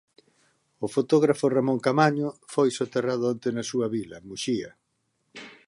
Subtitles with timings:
[0.85, 4.69] O fotógrafo Ramón Caamaño foi soterrado onte na súa vila, Muxía